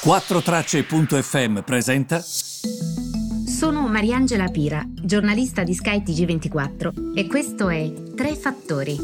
4Tracce.fm 0.00 1.62
presenta. 1.62 2.20
Sono 2.20 3.88
Mariangela 3.88 4.46
Pira, 4.46 4.84
giornalista 4.86 5.64
di 5.64 5.74
Sky 5.74 6.02
TG24 6.04 7.16
e 7.16 7.26
questo 7.26 7.68
è 7.68 7.92
Tre 8.14 8.36
Fattori. 8.36 8.96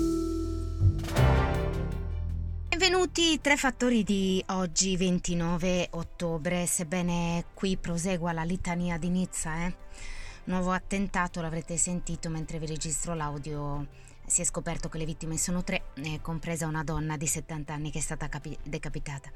Benvenuti 2.68 3.40
Tre 3.40 3.56
Fattori 3.56 4.04
di 4.04 4.42
oggi 4.50 4.96
29 4.96 5.88
ottobre, 5.90 6.64
sebbene 6.66 7.46
qui 7.54 7.76
prosegua 7.76 8.32
la 8.32 8.44
litania 8.44 8.96
di 8.96 9.08
Nizza, 9.08 9.66
eh? 9.66 9.74
Nuovo 10.44 10.70
attentato, 10.70 11.40
l'avrete 11.40 11.76
sentito 11.76 12.28
mentre 12.28 12.60
vi 12.60 12.66
registro 12.66 13.14
l'audio 13.14 13.88
si 14.34 14.40
è 14.40 14.44
scoperto 14.44 14.88
che 14.88 14.98
le 14.98 15.04
vittime 15.04 15.38
sono 15.38 15.62
tre, 15.62 15.92
eh, 15.94 16.18
compresa 16.20 16.66
una 16.66 16.82
donna 16.82 17.16
di 17.16 17.24
70 17.24 17.72
anni 17.72 17.92
che 17.92 17.98
è 17.98 18.02
stata 18.02 18.28
capi- 18.28 18.58
decapitata. 18.64 19.30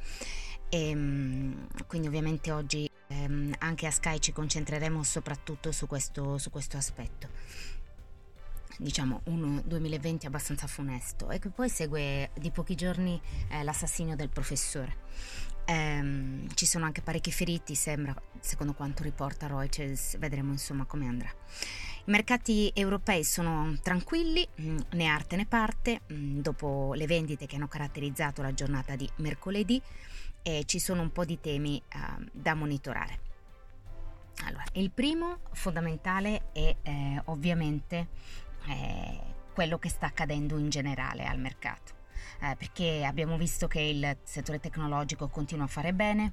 E, 0.68 0.88
ehm, 0.88 1.68
quindi 1.86 2.08
ovviamente 2.08 2.50
oggi 2.50 2.90
ehm, 3.06 3.54
anche 3.58 3.86
a 3.86 3.92
Sky 3.92 4.18
ci 4.18 4.32
concentreremo 4.32 5.04
soprattutto 5.04 5.70
su 5.70 5.86
questo, 5.86 6.36
su 6.38 6.50
questo 6.50 6.78
aspetto. 6.78 7.28
Diciamo 8.76 9.20
un 9.26 9.62
2020 9.64 10.26
abbastanza 10.26 10.66
funesto 10.66 11.30
e 11.30 11.38
poi 11.38 11.68
segue 11.68 12.30
di 12.34 12.50
pochi 12.50 12.74
giorni 12.74 13.20
eh, 13.50 13.62
l'assassinio 13.62 14.16
del 14.16 14.30
professore. 14.30 14.96
Ehm, 15.64 16.52
ci 16.54 16.66
sono 16.66 16.86
anche 16.86 17.02
parecchi 17.02 17.30
feriti, 17.30 17.76
sembra, 17.76 18.20
secondo 18.40 18.74
quanto 18.74 19.04
riporta 19.04 19.46
Reuters, 19.46 20.18
vedremo 20.18 20.50
insomma 20.50 20.86
come 20.86 21.06
andrà. 21.06 21.32
Mercati 22.08 22.70
europei 22.74 23.22
sono 23.22 23.76
tranquilli, 23.82 24.46
mm, 24.62 24.78
né 24.92 25.04
arte 25.04 25.36
né 25.36 25.44
parte, 25.44 26.00
mm, 26.10 26.40
dopo 26.40 26.94
le 26.94 27.06
vendite 27.06 27.44
che 27.44 27.56
hanno 27.56 27.68
caratterizzato 27.68 28.40
la 28.40 28.54
giornata 28.54 28.96
di 28.96 29.06
mercoledì 29.16 29.80
e 30.42 30.62
ci 30.64 30.78
sono 30.78 31.02
un 31.02 31.12
po' 31.12 31.26
di 31.26 31.38
temi 31.38 31.82
uh, 31.94 32.24
da 32.32 32.54
monitorare. 32.54 33.20
Allora, 34.46 34.64
il 34.72 34.90
primo 34.90 35.40
fondamentale 35.52 36.50
è 36.52 36.74
eh, 36.80 37.20
ovviamente 37.26 38.08
eh, 38.68 39.20
quello 39.52 39.78
che 39.78 39.90
sta 39.90 40.06
accadendo 40.06 40.56
in 40.56 40.70
generale 40.70 41.26
al 41.26 41.38
mercato, 41.38 41.92
eh, 42.40 42.54
perché 42.56 43.04
abbiamo 43.04 43.36
visto 43.36 43.66
che 43.66 43.80
il 43.80 44.16
settore 44.22 44.60
tecnologico 44.60 45.28
continua 45.28 45.64
a 45.64 45.68
fare 45.68 45.92
bene, 45.92 46.32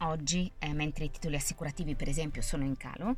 oggi, 0.00 0.50
eh, 0.58 0.72
mentre 0.72 1.04
i 1.04 1.10
titoli 1.10 1.36
assicurativi 1.36 1.94
per 1.94 2.08
esempio 2.08 2.42
sono 2.42 2.64
in 2.64 2.76
calo. 2.76 3.16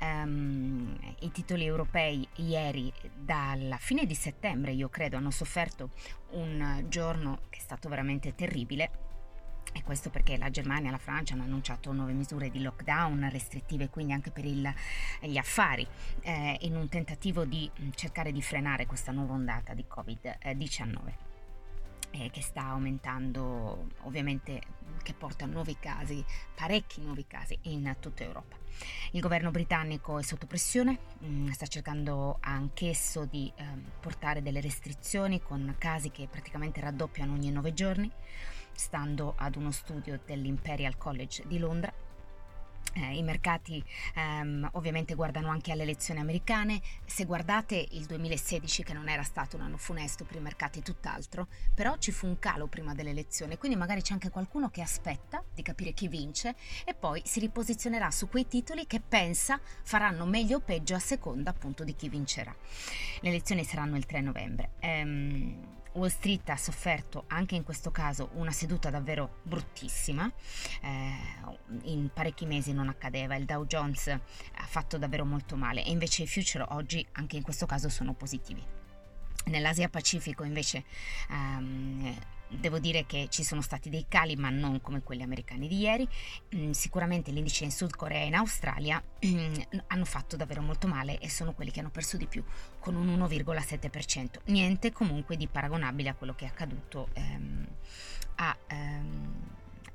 Um, 0.00 0.98
I 1.20 1.30
titoli 1.30 1.64
europei 1.64 2.26
ieri, 2.36 2.92
dalla 3.14 3.76
fine 3.76 4.06
di 4.06 4.14
settembre, 4.14 4.72
io 4.72 4.88
credo, 4.88 5.16
hanno 5.16 5.30
sofferto 5.30 5.90
un 6.30 6.84
giorno 6.88 7.40
che 7.50 7.58
è 7.58 7.62
stato 7.62 7.88
veramente 7.88 8.34
terribile. 8.34 9.10
E 9.74 9.82
questo 9.82 10.10
perché 10.10 10.36
la 10.36 10.50
Germania 10.50 10.88
e 10.88 10.92
la 10.92 10.98
Francia 10.98 11.32
hanno 11.32 11.44
annunciato 11.44 11.92
nuove 11.92 12.12
misure 12.12 12.50
di 12.50 12.60
lockdown 12.60 13.30
restrittive, 13.30 13.88
quindi 13.88 14.12
anche 14.12 14.30
per 14.30 14.44
il, 14.44 14.70
gli 15.20 15.38
affari, 15.38 15.86
eh, 16.20 16.58
in 16.62 16.76
un 16.76 16.88
tentativo 16.88 17.44
di 17.44 17.70
cercare 17.94 18.32
di 18.32 18.42
frenare 18.42 18.84
questa 18.84 19.12
nuova 19.12 19.32
ondata 19.32 19.72
di 19.72 19.84
Covid-19 19.88 21.31
eh, 22.12 22.30
che 22.30 22.42
sta 22.42 22.66
aumentando, 22.66 23.88
ovviamente 24.02 24.60
che 25.02 25.14
porta 25.14 25.46
nuovi 25.46 25.76
casi, 25.78 26.24
parecchi 26.54 27.00
nuovi 27.00 27.26
casi 27.26 27.58
in 27.62 27.96
tutta 27.98 28.22
Europa. 28.22 28.56
Il 29.12 29.20
governo 29.20 29.50
britannico 29.50 30.18
è 30.18 30.22
sotto 30.22 30.46
pressione, 30.46 30.98
mm, 31.24 31.48
sta 31.48 31.66
cercando 31.66 32.38
anch'esso 32.40 33.24
di 33.24 33.52
eh, 33.54 33.64
portare 34.00 34.42
delle 34.42 34.60
restrizioni 34.60 35.42
con 35.42 35.74
casi 35.78 36.10
che 36.10 36.28
praticamente 36.30 36.80
raddoppiano 36.80 37.32
ogni 37.32 37.50
nove 37.50 37.74
giorni, 37.74 38.10
stando 38.72 39.34
ad 39.36 39.56
uno 39.56 39.70
studio 39.70 40.18
dell'Imperial 40.24 40.96
College 40.96 41.44
di 41.46 41.58
Londra 41.58 41.92
eh, 42.94 43.16
I 43.16 43.22
mercati 43.22 43.82
ehm, 44.14 44.68
ovviamente 44.72 45.14
guardano 45.14 45.48
anche 45.48 45.72
alle 45.72 45.82
elezioni 45.82 46.20
americane. 46.20 46.80
Se 47.04 47.24
guardate 47.24 47.86
il 47.92 48.06
2016, 48.06 48.82
che 48.82 48.92
non 48.92 49.08
era 49.08 49.22
stato 49.22 49.56
un 49.56 49.62
anno 49.62 49.76
funesto 49.76 50.24
per 50.24 50.36
i 50.36 50.40
mercati, 50.40 50.82
tutt'altro, 50.82 51.48
però 51.74 51.96
ci 51.98 52.12
fu 52.12 52.26
un 52.26 52.38
calo 52.38 52.66
prima 52.66 52.94
delle 52.94 53.10
elezioni, 53.10 53.56
quindi 53.56 53.76
magari 53.76 54.02
c'è 54.02 54.12
anche 54.12 54.30
qualcuno 54.30 54.70
che 54.70 54.82
aspetta 54.82 55.42
di 55.54 55.62
capire 55.62 55.92
chi 55.92 56.08
vince 56.08 56.54
e 56.84 56.94
poi 56.94 57.22
si 57.24 57.40
riposizionerà 57.40 58.10
su 58.10 58.28
quei 58.28 58.46
titoli 58.46 58.86
che 58.86 59.00
pensa 59.00 59.60
faranno 59.82 60.26
meglio 60.26 60.58
o 60.58 60.60
peggio 60.60 60.94
a 60.94 60.98
seconda 60.98 61.50
appunto 61.50 61.84
di 61.84 61.94
chi 61.94 62.08
vincerà. 62.08 62.54
Le 63.20 63.28
elezioni 63.28 63.64
saranno 63.64 63.96
il 63.96 64.06
3 64.06 64.20
novembre. 64.20 64.70
Ehm, 64.80 65.80
Wall 65.94 66.08
Street 66.08 66.48
ha 66.48 66.56
sofferto 66.56 67.24
anche 67.28 67.54
in 67.54 67.64
questo 67.64 67.90
caso 67.90 68.30
una 68.34 68.50
seduta 68.50 68.90
davvero 68.90 69.38
bruttissima, 69.42 70.30
eh, 70.82 71.16
in 71.84 72.10
parecchi 72.12 72.46
mesi 72.46 72.72
non 72.72 72.88
accadeva, 72.88 73.34
il 73.36 73.44
Dow 73.44 73.66
Jones 73.66 74.08
ha 74.08 74.66
fatto 74.66 74.98
davvero 74.98 75.24
molto 75.24 75.56
male. 75.56 75.84
E 75.84 75.90
invece 75.90 76.22
i 76.22 76.26
future 76.26 76.64
oggi 76.68 77.06
anche 77.12 77.36
in 77.36 77.42
questo 77.42 77.66
caso 77.66 77.88
sono 77.88 78.14
positivi. 78.14 78.64
Nell'Asia 79.46 79.88
Pacifico 79.88 80.44
invece 80.44 80.84
um, 81.28 82.16
Devo 82.58 82.78
dire 82.78 83.06
che 83.06 83.28
ci 83.30 83.44
sono 83.44 83.62
stati 83.62 83.88
dei 83.88 84.04
cali, 84.08 84.36
ma 84.36 84.50
non 84.50 84.80
come 84.80 85.02
quelli 85.02 85.22
americani 85.22 85.68
di 85.68 85.78
ieri. 85.78 86.06
Mm, 86.54 86.72
sicuramente 86.72 87.30
l'indice 87.30 87.64
in 87.64 87.72
Sud 87.72 87.96
Corea 87.96 88.22
e 88.22 88.26
in 88.26 88.34
Australia 88.34 89.02
mm, 89.24 89.54
hanno 89.86 90.04
fatto 90.04 90.36
davvero 90.36 90.60
molto 90.60 90.86
male 90.86 91.18
e 91.18 91.30
sono 91.30 91.54
quelli 91.54 91.70
che 91.70 91.80
hanno 91.80 91.90
perso 91.90 92.16
di 92.16 92.26
più, 92.26 92.44
con 92.78 92.94
un 92.94 93.06
1,7%. 93.08 94.40
Niente 94.46 94.92
comunque 94.92 95.36
di 95.36 95.48
paragonabile 95.48 96.10
a 96.10 96.14
quello 96.14 96.34
che 96.34 96.44
è 96.44 96.48
accaduto 96.48 97.08
ehm, 97.14 97.66
a, 98.36 98.56
ehm, 98.66 99.34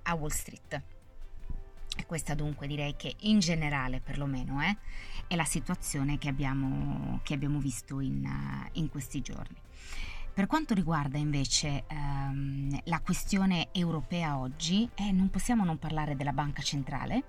a, 0.03 0.13
Wall 0.15 0.29
Street. 0.29 0.81
E 1.95 2.05
questa 2.05 2.33
dunque 2.33 2.67
direi 2.67 2.95
che 2.95 3.15
in 3.21 3.39
generale 3.39 4.01
perlomeno 4.01 4.61
eh, 4.63 4.77
è 5.27 5.35
la 5.35 5.45
situazione 5.45 6.17
che 6.17 6.29
abbiamo, 6.29 7.19
che 7.23 7.33
abbiamo 7.33 7.59
visto 7.59 7.99
in, 7.99 8.27
in 8.73 8.89
questi 8.89 9.21
giorni. 9.21 9.55
Per 10.37 10.45
quanto 10.45 10.75
riguarda 10.75 11.17
invece 11.17 11.85
ehm, 11.87 12.81
la 12.83 12.99
questione 12.99 13.69
europea 13.71 14.37
oggi, 14.37 14.87
eh, 14.93 15.11
non 15.11 15.31
possiamo 15.31 15.65
non 15.65 15.79
parlare 15.79 16.15
della 16.15 16.31
Banca 16.31 16.61
Centrale. 16.61 17.23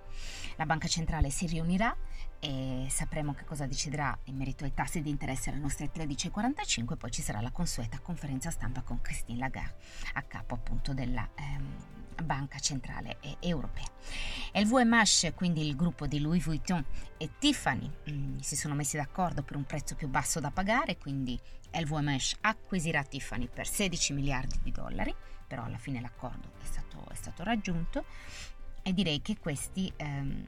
La 0.56 0.66
Banca 0.66 0.88
Centrale 0.88 1.30
si 1.30 1.46
riunirà 1.46 1.96
e 2.38 2.86
sapremo 2.90 3.32
che 3.32 3.46
cosa 3.46 3.64
deciderà 3.64 4.14
in 4.24 4.36
merito 4.36 4.64
ai 4.64 4.74
tassi 4.74 5.00
di 5.00 5.08
interesse 5.08 5.48
alle 5.48 5.58
nostre 5.58 5.90
13.45 5.90 6.98
poi 6.98 7.10
ci 7.10 7.22
sarà 7.22 7.40
la 7.40 7.50
consueta 7.50 7.98
conferenza 7.98 8.50
stampa 8.50 8.82
con 8.82 9.00
Christine 9.00 9.38
Lagarde 9.38 9.76
a 10.12 10.22
capo 10.22 10.54
appunto 10.54 10.92
della 10.92 11.26
ehm, 11.34 12.07
Banca 12.22 12.58
Centrale 12.58 13.18
Europea. 13.40 13.86
E 14.52 14.60
il 14.60 14.66
VMH, 14.66 15.34
quindi 15.34 15.66
il 15.66 15.76
gruppo 15.76 16.06
di 16.06 16.20
Louis 16.20 16.44
Vuitton 16.44 16.84
e 17.16 17.30
Tiffany, 17.38 17.90
mh, 18.04 18.10
mm, 18.10 18.38
si 18.38 18.56
sono 18.56 18.74
messi 18.74 18.96
d'accordo 18.96 19.42
per 19.42 19.56
un 19.56 19.64
prezzo 19.64 19.94
più 19.94 20.08
basso 20.08 20.40
da 20.40 20.50
pagare, 20.50 20.98
quindi 20.98 21.38
LVMH 21.72 22.36
acquisirà 22.40 23.02
Tiffany 23.02 23.48
per 23.52 23.66
16 23.66 24.12
miliardi 24.12 24.58
di 24.62 24.72
dollari, 24.72 25.14
però 25.46 25.64
alla 25.64 25.78
fine 25.78 26.00
l'accordo 26.00 26.52
è 26.60 26.64
stato, 26.64 27.04
è 27.10 27.14
stato 27.14 27.42
raggiunto 27.42 28.04
e 28.82 28.92
direi 28.92 29.20
che 29.20 29.38
questi 29.38 29.92
ehm, 29.96 30.44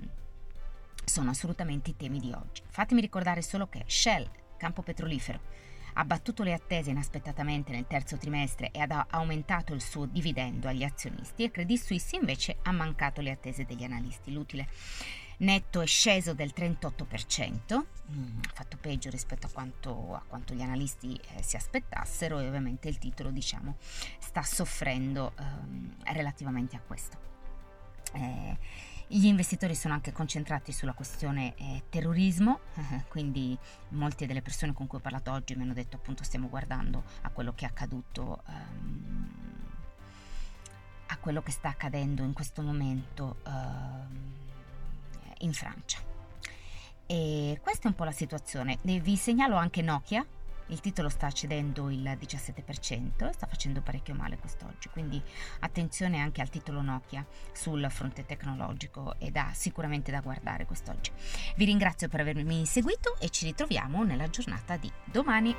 sono 1.04 1.30
assolutamente 1.30 1.90
i 1.90 1.96
temi 1.96 2.18
di 2.18 2.32
oggi. 2.32 2.62
Fatemi 2.68 3.00
ricordare 3.00 3.42
solo 3.42 3.68
che 3.68 3.84
Shell, 3.86 4.28
campo 4.56 4.82
petrolifero, 4.82 5.40
ha 5.94 6.04
battuto 6.04 6.42
le 6.42 6.52
attese 6.52 6.90
inaspettatamente 6.90 7.72
nel 7.72 7.86
terzo 7.86 8.16
trimestre 8.16 8.70
e 8.70 8.80
ha 8.80 9.06
aumentato 9.10 9.74
il 9.74 9.82
suo 9.82 10.06
dividendo 10.06 10.68
agli 10.68 10.84
azionisti 10.84 11.44
e 11.44 11.50
Credit 11.50 11.80
Suisse 11.80 12.16
invece 12.16 12.56
ha 12.62 12.72
mancato 12.72 13.20
le 13.20 13.30
attese 13.30 13.64
degli 13.64 13.84
analisti. 13.84 14.32
L'utile 14.32 14.68
netto 15.40 15.80
è 15.80 15.86
sceso 15.86 16.34
del 16.34 16.52
38%, 16.54 17.86
mm, 18.12 18.40
fatto 18.52 18.76
peggio 18.78 19.10
rispetto 19.10 19.46
a 19.46 19.50
quanto, 19.50 20.14
a 20.14 20.22
quanto 20.26 20.54
gli 20.54 20.62
analisti 20.62 21.18
eh, 21.34 21.42
si 21.42 21.56
aspettassero 21.56 22.38
e 22.38 22.46
ovviamente 22.46 22.88
il 22.88 22.98
titolo 22.98 23.30
diciamo, 23.30 23.76
sta 24.18 24.42
soffrendo 24.42 25.32
ehm, 25.38 25.96
relativamente 26.12 26.76
a 26.76 26.80
questo. 26.80 27.28
Eh, 28.12 28.58
gli 29.12 29.26
investitori 29.26 29.74
sono 29.74 29.94
anche 29.94 30.12
concentrati 30.12 30.70
sulla 30.70 30.92
questione 30.92 31.54
eh, 31.56 31.82
terrorismo, 31.88 32.60
quindi 33.08 33.58
molte 33.88 34.26
delle 34.26 34.40
persone 34.40 34.72
con 34.72 34.86
cui 34.86 34.98
ho 34.98 35.00
parlato 35.00 35.32
oggi 35.32 35.56
mi 35.56 35.62
hanno 35.62 35.72
detto 35.72 35.96
appunto 35.96 36.22
stiamo 36.22 36.48
guardando 36.48 37.02
a 37.22 37.30
quello 37.30 37.52
che 37.52 37.64
è 37.64 37.68
accaduto, 37.68 38.42
ehm, 38.46 39.30
a 41.06 41.16
quello 41.16 41.42
che 41.42 41.50
sta 41.50 41.70
accadendo 41.70 42.22
in 42.22 42.32
questo 42.32 42.62
momento 42.62 43.38
ehm, 43.44 44.34
in 45.38 45.52
Francia. 45.52 45.98
E 47.06 47.58
questa 47.60 47.86
è 47.86 47.88
un 47.88 47.96
po' 47.96 48.04
la 48.04 48.12
situazione. 48.12 48.78
Vi 48.82 49.16
segnalo 49.16 49.56
anche 49.56 49.82
Nokia, 49.82 50.24
il 50.70 50.80
titolo 50.80 51.08
sta 51.08 51.30
cedendo 51.30 51.90
il 51.90 52.02
17% 52.02 53.28
e 53.28 53.32
sta 53.32 53.46
facendo 53.46 53.80
parecchio 53.80 54.14
male 54.14 54.38
quest'oggi, 54.38 54.88
quindi 54.88 55.22
attenzione 55.60 56.18
anche 56.20 56.40
al 56.40 56.48
titolo 56.48 56.80
Nokia 56.80 57.24
sul 57.52 57.86
fronte 57.90 58.24
tecnologico 58.24 59.14
ed 59.18 59.36
ha 59.36 59.50
sicuramente 59.52 60.10
da 60.10 60.20
guardare 60.20 60.66
quest'oggi. 60.66 61.10
Vi 61.56 61.64
ringrazio 61.64 62.08
per 62.08 62.20
avermi 62.20 62.66
seguito 62.66 63.16
e 63.18 63.30
ci 63.30 63.44
ritroviamo 63.46 64.02
nella 64.04 64.28
giornata 64.28 64.76
di 64.76 64.90
domani. 65.04 65.54